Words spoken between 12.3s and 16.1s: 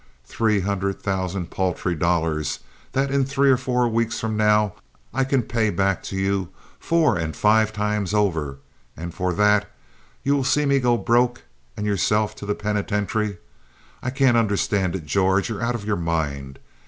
to the penitentiary. I can't understand it, George. You're out of your